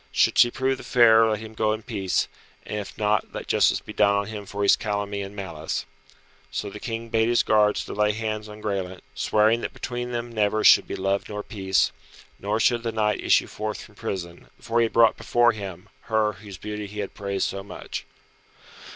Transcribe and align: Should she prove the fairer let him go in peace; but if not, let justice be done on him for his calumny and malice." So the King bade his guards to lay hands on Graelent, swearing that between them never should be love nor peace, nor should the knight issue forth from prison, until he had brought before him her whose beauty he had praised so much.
Should 0.11 0.39
she 0.39 0.49
prove 0.49 0.79
the 0.79 0.83
fairer 0.83 1.29
let 1.29 1.41
him 1.41 1.53
go 1.53 1.73
in 1.73 1.83
peace; 1.83 2.27
but 2.63 2.73
if 2.73 2.97
not, 2.97 3.31
let 3.35 3.45
justice 3.47 3.81
be 3.81 3.93
done 3.93 4.15
on 4.15 4.25
him 4.25 4.47
for 4.47 4.63
his 4.63 4.75
calumny 4.75 5.21
and 5.21 5.35
malice." 5.35 5.85
So 6.49 6.71
the 6.71 6.79
King 6.79 7.09
bade 7.09 7.29
his 7.29 7.43
guards 7.43 7.85
to 7.85 7.93
lay 7.93 8.11
hands 8.13 8.49
on 8.49 8.61
Graelent, 8.61 9.03
swearing 9.13 9.61
that 9.61 9.73
between 9.75 10.11
them 10.11 10.31
never 10.31 10.63
should 10.63 10.87
be 10.87 10.95
love 10.95 11.29
nor 11.29 11.43
peace, 11.43 11.91
nor 12.39 12.59
should 12.59 12.81
the 12.81 12.91
knight 12.91 13.23
issue 13.23 13.45
forth 13.45 13.83
from 13.83 13.93
prison, 13.93 14.47
until 14.57 14.77
he 14.77 14.85
had 14.85 14.93
brought 14.93 15.17
before 15.17 15.51
him 15.51 15.87
her 16.05 16.33
whose 16.33 16.57
beauty 16.57 16.87
he 16.87 17.01
had 17.01 17.13
praised 17.13 17.45
so 17.47 17.61
much. 17.61 18.07